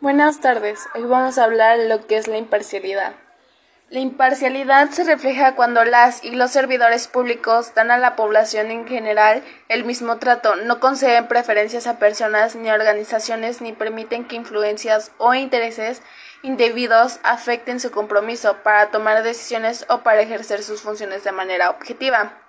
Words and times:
Buenas 0.00 0.38
tardes. 0.38 0.86
Hoy 0.94 1.02
vamos 1.02 1.38
a 1.38 1.44
hablar 1.44 1.76
de 1.76 1.88
lo 1.88 2.06
que 2.06 2.18
es 2.18 2.28
la 2.28 2.38
imparcialidad. 2.38 3.14
La 3.90 3.98
imparcialidad 3.98 4.90
se 4.90 5.02
refleja 5.02 5.56
cuando 5.56 5.84
las 5.84 6.22
y 6.22 6.30
los 6.30 6.52
servidores 6.52 7.08
públicos 7.08 7.74
dan 7.74 7.90
a 7.90 7.98
la 7.98 8.14
población 8.14 8.70
en 8.70 8.86
general 8.86 9.42
el 9.68 9.84
mismo 9.84 10.18
trato, 10.18 10.54
no 10.54 10.78
conceden 10.78 11.26
preferencias 11.26 11.88
a 11.88 11.98
personas 11.98 12.54
ni 12.54 12.70
organizaciones 12.70 13.60
ni 13.60 13.72
permiten 13.72 14.24
que 14.24 14.36
influencias 14.36 15.10
o 15.18 15.34
intereses 15.34 16.00
indebidos 16.42 17.18
afecten 17.24 17.80
su 17.80 17.90
compromiso 17.90 18.58
para 18.62 18.92
tomar 18.92 19.24
decisiones 19.24 19.84
o 19.88 20.02
para 20.02 20.20
ejercer 20.20 20.62
sus 20.62 20.80
funciones 20.80 21.24
de 21.24 21.32
manera 21.32 21.70
objetiva. 21.70 22.47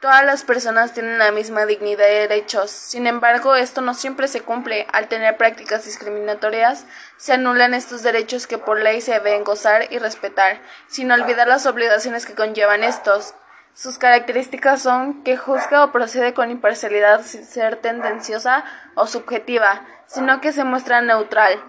Todas 0.00 0.24
las 0.24 0.44
personas 0.44 0.94
tienen 0.94 1.18
la 1.18 1.32
misma 1.32 1.66
dignidad 1.66 2.06
y 2.06 2.28
derechos. 2.28 2.70
Sin 2.70 3.08
embargo, 3.08 3.56
esto 3.56 3.80
no 3.80 3.94
siempre 3.94 4.28
se 4.28 4.42
cumple. 4.42 4.86
Al 4.92 5.08
tener 5.08 5.36
prácticas 5.36 5.86
discriminatorias, 5.86 6.86
se 7.16 7.32
anulan 7.32 7.74
estos 7.74 8.04
derechos 8.04 8.46
que 8.46 8.58
por 8.58 8.78
ley 8.78 9.00
se 9.00 9.14
deben 9.14 9.42
gozar 9.42 9.88
y 9.90 9.98
respetar, 9.98 10.60
sin 10.86 11.10
olvidar 11.10 11.48
las 11.48 11.66
obligaciones 11.66 12.26
que 12.26 12.36
conllevan 12.36 12.84
estos. 12.84 13.34
Sus 13.74 13.98
características 13.98 14.82
son 14.82 15.24
que 15.24 15.36
juzga 15.36 15.82
o 15.82 15.90
procede 15.90 16.32
con 16.32 16.52
imparcialidad 16.52 17.22
sin 17.22 17.44
ser 17.44 17.74
tendenciosa 17.76 18.64
o 18.94 19.08
subjetiva, 19.08 19.84
sino 20.06 20.40
que 20.40 20.52
se 20.52 20.62
muestra 20.62 21.00
neutral. 21.00 21.60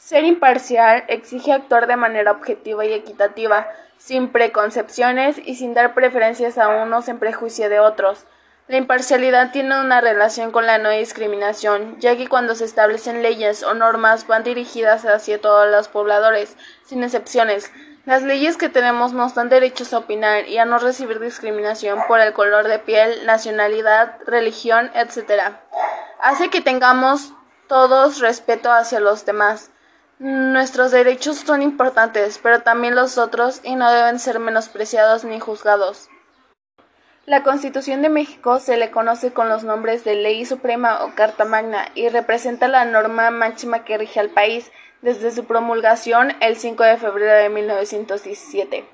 Ser 0.00 0.24
imparcial 0.24 1.04
exige 1.08 1.52
actuar 1.52 1.86
de 1.86 1.94
manera 1.94 2.32
objetiva 2.32 2.86
y 2.86 2.94
equitativa, 2.94 3.68
sin 3.98 4.30
preconcepciones 4.32 5.36
y 5.44 5.56
sin 5.56 5.74
dar 5.74 5.92
preferencias 5.92 6.56
a 6.56 6.68
unos 6.68 7.06
en 7.08 7.18
prejuicio 7.18 7.68
de 7.68 7.80
otros. 7.80 8.24
La 8.66 8.78
imparcialidad 8.78 9.52
tiene 9.52 9.78
una 9.78 10.00
relación 10.00 10.52
con 10.52 10.64
la 10.64 10.78
no 10.78 10.88
discriminación, 10.88 12.00
ya 12.00 12.16
que 12.16 12.28
cuando 12.28 12.54
se 12.54 12.64
establecen 12.64 13.22
leyes 13.22 13.62
o 13.62 13.74
normas 13.74 14.26
van 14.26 14.42
dirigidas 14.42 15.04
hacia 15.04 15.38
todos 15.38 15.70
los 15.70 15.88
pobladores, 15.88 16.56
sin 16.82 17.04
excepciones. 17.04 17.70
Las 18.06 18.22
leyes 18.22 18.56
que 18.56 18.70
tenemos 18.70 19.12
nos 19.12 19.34
dan 19.34 19.50
derechos 19.50 19.92
a 19.92 19.98
opinar 19.98 20.48
y 20.48 20.56
a 20.56 20.64
no 20.64 20.78
recibir 20.78 21.20
discriminación 21.20 21.98
por 22.08 22.20
el 22.20 22.32
color 22.32 22.68
de 22.68 22.78
piel, 22.78 23.26
nacionalidad, 23.26 24.16
religión, 24.24 24.90
etc. 24.94 25.56
Hace 26.22 26.48
que 26.48 26.62
tengamos 26.62 27.34
todos 27.68 28.20
respeto 28.20 28.72
hacia 28.72 28.98
los 28.98 29.26
demás. 29.26 29.70
Nuestros 30.22 30.90
derechos 30.90 31.38
son 31.38 31.62
importantes, 31.62 32.38
pero 32.42 32.60
también 32.60 32.94
los 32.94 33.16
otros 33.16 33.62
y 33.64 33.74
no 33.74 33.90
deben 33.90 34.18
ser 34.18 34.38
menospreciados 34.38 35.24
ni 35.24 35.40
juzgados. 35.40 36.10
La 37.24 37.42
Constitución 37.42 38.02
de 38.02 38.10
México 38.10 38.58
se 38.58 38.76
le 38.76 38.90
conoce 38.90 39.32
con 39.32 39.48
los 39.48 39.64
nombres 39.64 40.04
de 40.04 40.16
Ley 40.16 40.44
Suprema 40.44 41.04
o 41.04 41.14
Carta 41.14 41.46
Magna 41.46 41.86
y 41.94 42.10
representa 42.10 42.68
la 42.68 42.84
norma 42.84 43.30
máxima 43.30 43.82
que 43.86 43.96
rige 43.96 44.20
al 44.20 44.28
país 44.28 44.70
desde 45.00 45.30
su 45.30 45.46
promulgación 45.46 46.36
el 46.40 46.56
5 46.56 46.82
de 46.82 46.98
febrero 46.98 47.32
de 47.32 47.48
1917. 47.48 48.84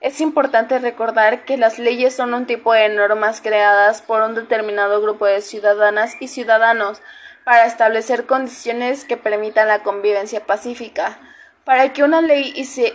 Es 0.00 0.20
importante 0.20 0.78
recordar 0.78 1.44
que 1.44 1.56
las 1.56 1.80
leyes 1.80 2.14
son 2.14 2.32
un 2.32 2.46
tipo 2.46 2.72
de 2.72 2.88
normas 2.90 3.40
creadas 3.40 4.02
por 4.02 4.22
un 4.22 4.36
determinado 4.36 5.02
grupo 5.02 5.26
de 5.26 5.40
ciudadanas 5.40 6.14
y 6.20 6.28
ciudadanos 6.28 7.02
para 7.46 7.64
establecer 7.64 8.26
condiciones 8.26 9.04
que 9.04 9.16
permitan 9.16 9.68
la 9.68 9.84
convivencia 9.84 10.44
pacífica. 10.44 11.16
Para 11.64 11.92
que 11.92 12.02
una 12.02 12.20
ley 12.20 12.64
se, 12.64 12.92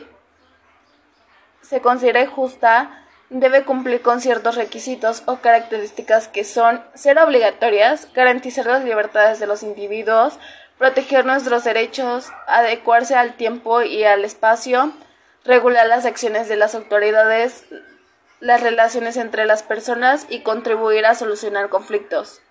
se 1.61 1.79
considere 1.79 2.27
justa, 2.27 3.05
debe 3.29 3.63
cumplir 3.63 4.01
con 4.01 4.19
ciertos 4.19 4.57
requisitos 4.57 5.23
o 5.25 5.37
características 5.37 6.27
que 6.27 6.43
son 6.43 6.83
ser 6.95 7.17
obligatorias, 7.17 8.09
garantizar 8.13 8.65
las 8.65 8.83
libertades 8.83 9.39
de 9.39 9.47
los 9.47 9.63
individuos, 9.63 10.37
proteger 10.77 11.25
nuestros 11.25 11.63
derechos, 11.63 12.29
adecuarse 12.45 13.15
al 13.15 13.35
tiempo 13.35 13.83
y 13.83 14.03
al 14.03 14.25
espacio, 14.25 14.91
regular 15.45 15.87
las 15.87 16.05
acciones 16.05 16.49
de 16.49 16.57
las 16.57 16.75
autoridades, 16.75 17.63
las 18.41 18.59
relaciones 18.59 19.15
entre 19.15 19.45
las 19.45 19.63
personas 19.63 20.25
y 20.27 20.41
contribuir 20.41 21.05
a 21.05 21.15
solucionar 21.15 21.69
conflictos. 21.69 22.41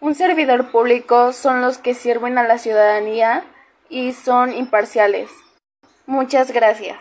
Un 0.00 0.14
servidor 0.14 0.70
público 0.70 1.32
son 1.32 1.60
los 1.60 1.78
que 1.78 1.94
sirven 1.94 2.38
a 2.38 2.44
la 2.44 2.58
ciudadanía 2.58 3.44
y 3.88 4.12
son 4.12 4.54
imparciales. 4.54 5.28
Muchas 6.06 6.52
gracias. 6.52 6.98